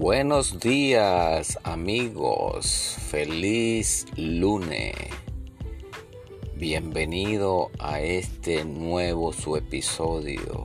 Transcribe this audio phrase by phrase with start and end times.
[0.00, 4.94] Buenos días amigos, feliz lunes.
[6.56, 10.64] Bienvenido a este nuevo su episodio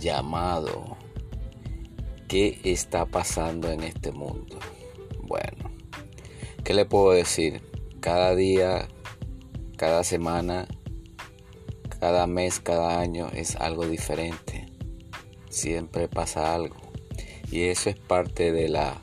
[0.00, 0.96] llamado
[2.26, 4.60] ¿Qué está pasando en este mundo?
[5.20, 5.70] Bueno,
[6.64, 7.60] ¿qué le puedo decir?
[8.00, 8.88] Cada día,
[9.76, 10.66] cada semana,
[12.00, 14.72] cada mes, cada año es algo diferente.
[15.50, 16.85] Siempre pasa algo
[17.50, 18.98] y eso es parte de la,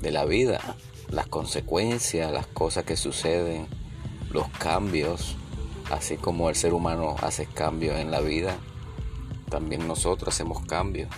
[0.00, 0.76] de la vida,
[1.10, 3.66] las consecuencias, las cosas que suceden,
[4.30, 5.36] los cambios,
[5.90, 8.56] así como el ser humano hace cambios en la vida,
[9.48, 11.08] también nosotros hacemos cambios.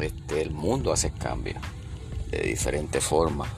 [0.00, 1.58] Este, el mundo hace cambios
[2.30, 3.48] de diferentes formas.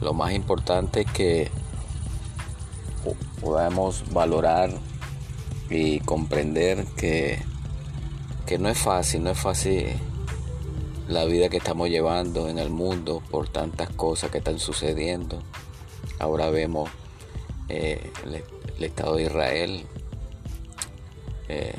[0.00, 1.50] Lo más importante es que
[3.40, 4.70] podamos valorar
[5.68, 7.38] y comprender que,
[8.46, 9.88] que no es fácil, no es fácil
[11.08, 15.42] la vida que estamos llevando en el mundo por tantas cosas que están sucediendo.
[16.18, 16.90] Ahora vemos
[17.68, 18.42] eh, el,
[18.82, 19.86] Estado de Israel
[21.48, 21.74] eh,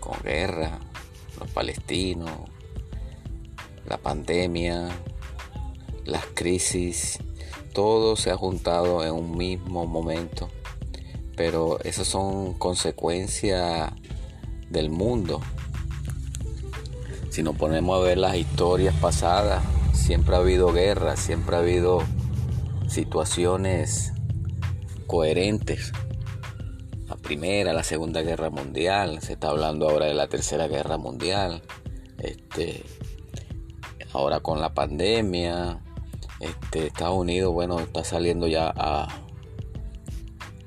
[0.00, 0.78] con guerra,
[1.38, 2.30] los palestinos,
[3.86, 4.88] la pandemia,
[6.04, 7.18] las crisis,
[7.72, 10.48] todo se ha juntado en un mismo momento,
[11.36, 13.92] pero esas son consecuencias
[14.68, 15.40] del mundo
[17.30, 19.62] si nos ponemos a ver las historias pasadas,
[19.92, 22.02] siempre ha habido guerra, siempre ha habido
[22.88, 24.12] situaciones
[25.06, 25.92] coherentes.
[27.06, 31.62] La primera, la segunda guerra mundial, se está hablando ahora de la tercera guerra mundial.
[32.18, 32.84] Este,
[34.12, 35.80] ahora con la pandemia,
[36.40, 39.08] este, Estados Unidos, bueno, está saliendo ya a,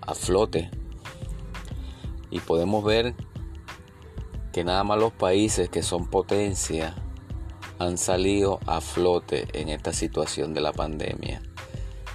[0.02, 0.70] a flote.
[2.30, 3.16] Y podemos ver
[4.52, 6.96] que nada más los países que son potencia
[7.80, 11.42] han salido a flote en esta situación de la pandemia.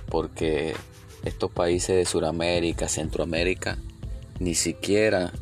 [0.08, 0.74] Porque
[1.24, 3.78] estos países de Sudamérica, Centroamérica,
[4.38, 5.32] ni siquiera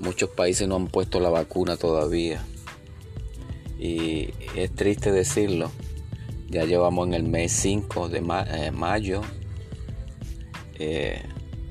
[0.00, 2.42] muchos países no han puesto la vacuna todavía.
[3.78, 5.70] Y es triste decirlo,
[6.48, 9.22] ya llevamos en el mes 5 de eh, mayo.
[10.78, 11.22] Eh,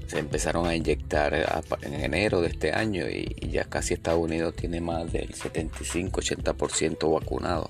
[0.09, 4.81] se empezaron a inyectar en enero de este año y, ya casi Estados Unidos tiene
[4.81, 7.69] más del 75-80% vacunado.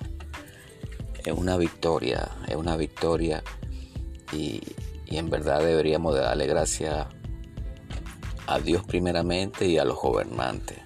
[1.25, 3.44] Es una victoria, es una victoria
[4.31, 4.61] y,
[5.07, 7.07] en verdad deberíamos de darle gracias
[8.47, 10.78] a Dios primeramente y a los gobernantes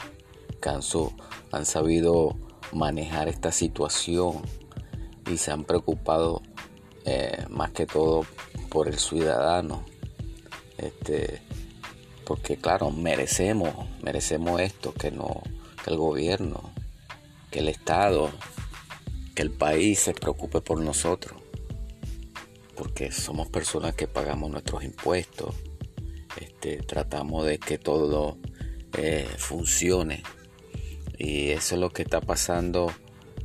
[0.59, 2.36] que han, sabido
[2.72, 4.42] manejar esta situación
[5.30, 6.42] y se han preocupado
[7.06, 8.25] eh, más que todo
[8.69, 9.93] por el ciudadano
[10.78, 11.42] este,
[12.26, 16.72] porque claro, merecemos, merecemos esto, que el gobierno,
[17.52, 18.32] que el Estado,
[19.36, 21.42] que el país se preocupe por nosotros,
[22.76, 25.56] porque somos personas que pagamos nuestros impuestos,
[26.40, 28.38] este, tratamos de que todo
[28.98, 30.24] eh, funcione
[31.18, 32.92] y eso es lo que está pasando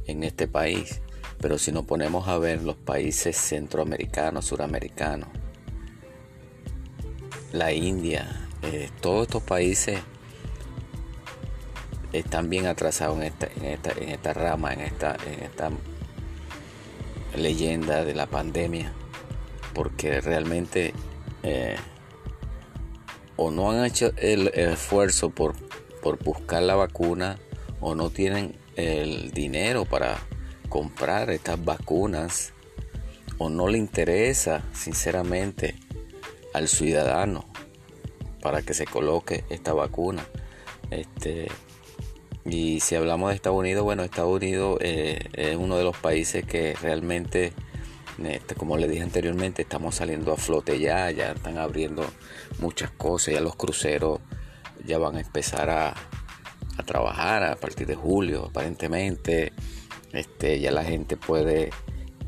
[0.06, 1.00] en este país.
[1.41, 5.28] Pero si nos ponemos a ver los países centroamericanos, suramericanos,
[7.58, 9.98] la India, eh, todos estos países
[12.12, 15.70] están bien atrasados en esta, en esta, en esta rama, en esta, en esta
[17.36, 18.92] leyenda de la pandemia,
[19.74, 20.94] porque realmente
[21.42, 21.76] eh,
[23.36, 25.56] o no han hecho el, esfuerzo por,
[26.00, 27.38] por buscar la vacuna
[27.80, 30.18] o no tienen el dinero para
[30.68, 32.52] comprar estas vacunas
[33.38, 35.74] o no le interesa sinceramente
[36.54, 37.44] al ciudadano
[38.41, 40.25] para que se coloque esta vacuna.
[40.91, 41.48] Este,
[42.44, 46.44] y si hablamos de Estados Unidos, bueno, Estados Unidos eh, es uno de los países
[46.44, 47.53] que realmente,
[48.25, 52.04] este, como le dije anteriormente, estamos saliendo a flote ya, ya están abriendo
[52.59, 54.20] muchas cosas, ya los cruceros
[54.86, 55.94] ya van a empezar a,
[56.78, 59.53] a trabajar a partir de julio, aparentemente.
[60.12, 61.71] Este, ya la gente puede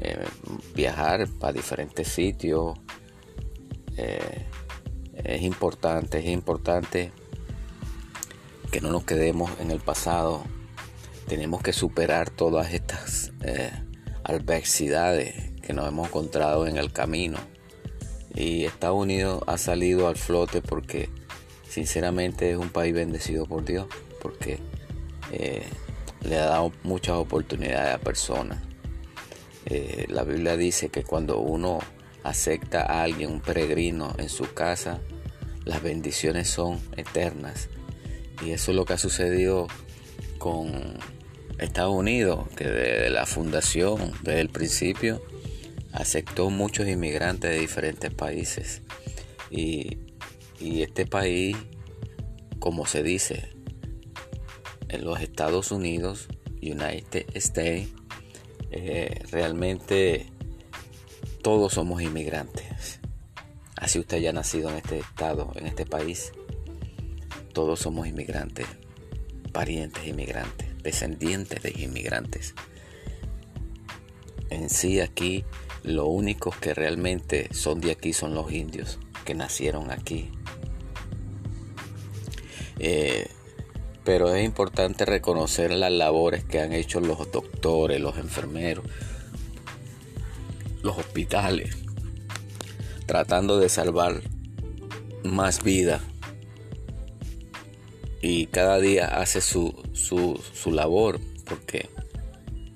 [0.01, 0.25] eh,
[0.75, 2.79] viajar para diferentes sitios
[3.97, 4.47] eh,
[5.15, 7.13] es importante, es importante
[8.71, 10.45] que no nos quedemos en el pasado.
[11.27, 13.71] Tenemos que superar todas estas eh,
[14.25, 17.39] adversidades que nos hemos encontrado en el camino.
[18.35, 21.11] Y Estados Unidos ha salido al flote porque
[21.69, 23.87] sinceramente es un país bendecido por Dios,
[24.23, 24.59] porque
[25.33, 25.65] eh,
[26.23, 28.59] le ha dado muchas oportunidades a personas.
[30.09, 31.81] la Biblia dice que cuando uno
[32.25, 35.01] acepta a alguien, un peregrino en su casa,
[35.65, 37.69] las bendiciones son eternas.
[38.45, 39.69] Y eso es lo que ha sucedido
[40.39, 40.99] con
[41.59, 45.23] Estados Unidos, que desde la fundación, desde el principio,
[45.93, 48.83] aceptó muchos inmigrantes de diferentes países.
[49.51, 49.99] Y,
[50.61, 51.57] este país,
[52.59, 53.49] como se dice,
[54.89, 56.29] en los Estados Unidos,
[56.61, 57.89] United States,
[58.71, 60.30] eh, realmente
[61.43, 63.01] todos somos inmigrantes.
[63.77, 66.33] Así usted haya nacido en este estado, en este país,
[67.53, 68.67] todos somos inmigrantes,
[69.53, 72.55] parientes inmigrantes, descendientes de inmigrantes.
[74.51, 75.45] En sí aquí
[75.83, 80.31] lo únicos que realmente son de aquí son los indios que nacieron aquí.
[82.79, 83.29] Eh,
[84.05, 88.85] pero es importante reconocer las labores que han hecho los doctores, los enfermeros,
[90.83, 91.77] los hospitales,
[93.07, 94.23] tratando de salvar
[95.25, 96.01] más vida.
[98.23, 101.89] Y cada día hace su, su, su labor, porque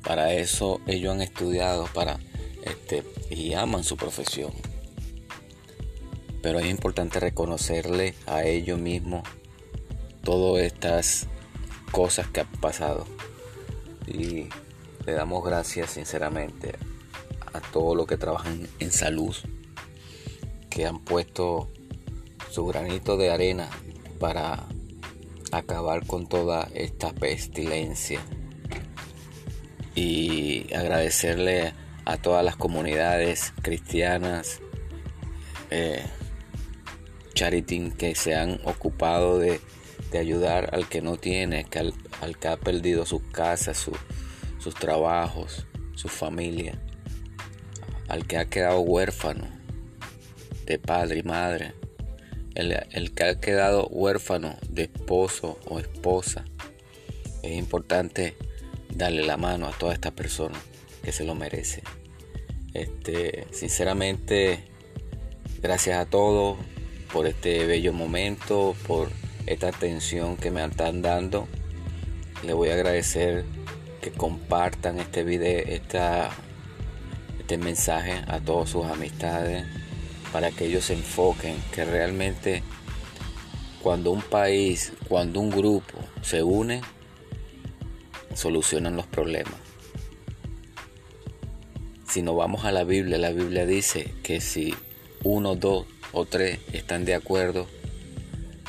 [0.02, 2.18] para eso ellos han estudiado, para
[2.62, 4.52] este, y aman su profesión.
[6.42, 9.22] Pero es importante reconocerle a ellos mismos
[10.22, 11.26] todas estas
[11.90, 13.06] cosas que han pasado.
[14.06, 14.48] Y
[15.06, 16.74] le damos gracias sinceramente
[17.54, 19.34] a todos los que trabajan en salud,
[20.68, 21.70] que han puesto
[22.50, 23.70] su granito de arena
[24.18, 24.66] para
[25.52, 28.20] acabar con toda esta pestilencia.
[29.94, 31.72] Y agradecerle
[32.04, 34.60] a todas las comunidades cristianas,
[35.70, 36.04] eh,
[37.34, 39.60] charity que se han ocupado de,
[40.18, 41.92] ayudar al que no tiene, que al,
[42.38, 43.90] que ha perdido sus casas,
[44.58, 45.66] sus trabajos,
[45.96, 46.80] su familia,
[48.08, 49.46] al que ha quedado huérfano
[50.66, 51.72] de padre y madre,
[52.54, 56.44] el, el que ha quedado huérfano de esposo o esposa.
[57.42, 58.34] Es importante
[58.94, 60.60] darle la mano a todas estas personas
[61.02, 61.82] que se lo merece.
[62.72, 64.64] Este, sinceramente,
[65.62, 66.56] gracias a todos
[67.12, 69.10] por este bello momento, por
[69.46, 71.46] esta atención que me están dando.
[72.44, 73.44] Le voy a agradecer
[74.00, 76.30] que compartan este video, esta,
[77.44, 79.66] este mensaje a todas sus amistades
[80.32, 82.62] para que ellos se enfoquen que realmente
[83.82, 86.80] cuando un país, cuando un grupo se une,
[88.34, 89.56] solucionan los problemas.
[92.08, 94.74] Si nos vamos a la Biblia, la Biblia dice que si
[95.22, 97.66] uno, dos o tres están de acuerdo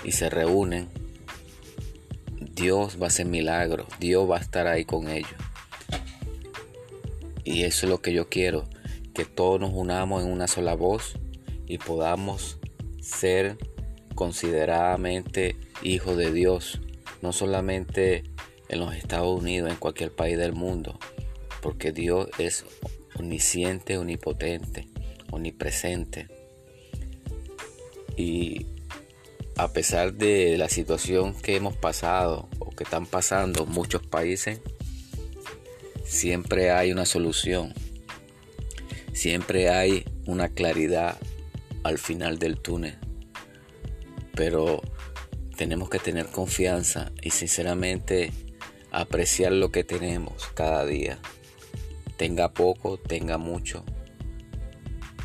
[0.04, 0.90] y se reúnen,
[2.42, 5.45] Dios va a hacer milagros, Dios va a estar ahí con ellos.
[7.46, 8.68] Y eso es lo que yo quiero,
[9.14, 11.18] que todos nos unamos en una sola voz
[11.68, 12.58] y podamos
[13.00, 13.58] ser
[14.16, 16.82] consideradamente hijos de Dios,
[17.22, 18.24] no solamente
[18.68, 21.00] en los Estados Unidos, en cualquier país del mundo,
[21.62, 22.66] porque Dios es
[23.18, 24.88] omnisciente, omnipotente,
[25.32, 26.28] omnipresente.
[28.18, 28.66] Y
[29.58, 34.62] a pesar de la situación que hemos pasado o que están pasando muchos países,
[36.06, 37.74] siempre hay una solución.
[39.12, 41.18] Siempre hay una claridad
[41.84, 42.98] al final del túnel.
[44.34, 44.82] Pero
[45.58, 48.32] tenemos que tener confianza y sinceramente
[48.92, 51.20] apreciar lo que tenemos cada día
[52.18, 53.84] tenga poco, tenga mucho,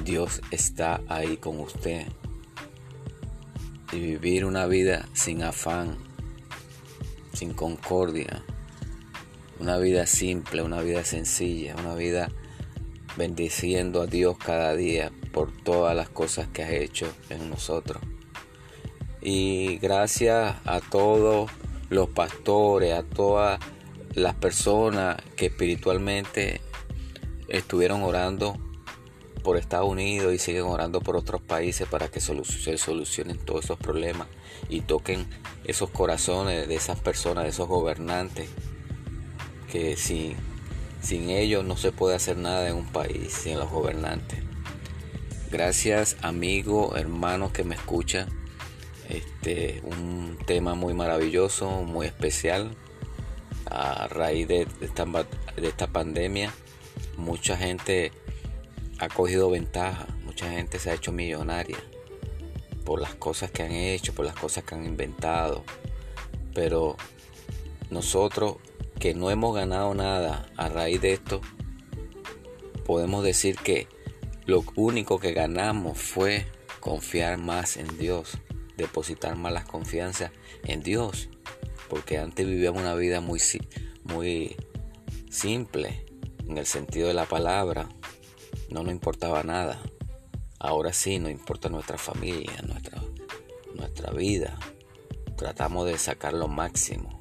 [0.05, 2.07] Dios está ahí con usted.
[3.93, 5.97] Y vivir una vida sin afán,
[7.33, 8.45] sin concordia,
[9.61, 12.31] una vida simple, una vida sencilla, una vida
[13.17, 18.03] bendiciendo a Dios cada día por todas las cosas que ha hecho en nosotros.
[19.21, 21.51] Y gracias a todos
[21.91, 23.61] los pastores, a todas
[24.15, 26.63] las personas que espiritualmente
[27.49, 28.57] estuvieron orando
[29.43, 33.79] por Estados Unidos y siguen orando por otros países para que se solucionen todos esos
[33.79, 34.29] problemas
[34.69, 35.27] y toquen
[35.65, 38.49] esos corazones de esas personas, de esos gobernantes,
[39.71, 40.37] que sin,
[41.01, 44.39] sin ellos no se puede hacer nada en un país, sin los gobernantes.
[45.51, 48.27] Gracias amigo, hermano que me escucha.
[49.09, 52.77] Este, un tema muy maravilloso, muy especial
[53.67, 54.67] a raíz de
[55.57, 56.53] de esta pandemia
[57.21, 58.13] mucha gente
[58.99, 61.79] ha cogido ventaja, mucha gente se ha hecho millonaria
[62.85, 65.65] por las cosas que han hecho, por las cosas que han inventado.
[66.55, 66.97] Pero
[67.91, 68.57] nosotros
[69.01, 71.41] que no hemos ganado nada a raíz de esto,
[72.85, 73.89] podemos decir que
[74.45, 76.47] lo único que ganamos fue
[76.81, 78.39] confiar más en Dios,
[78.77, 80.33] depositar más la confianza
[80.65, 81.31] en Dios,
[81.89, 83.41] porque antes vivíamos una vida muy,
[84.05, 84.57] muy
[85.31, 86.05] simple,
[86.47, 87.89] en el sentido de la palabra,
[88.69, 89.81] no nos importaba nada.
[90.59, 93.03] Ahora sí nos importa nuestra familia, nuestra,
[93.75, 94.59] nuestra vida.
[95.37, 97.21] Tratamos de sacar lo máximo.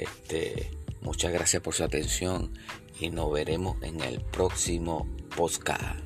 [0.00, 0.70] Este,
[1.02, 2.50] muchas gracias por su atención
[2.98, 6.00] y nos veremos en el próximo podcast.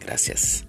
[0.00, 0.66] Gracias.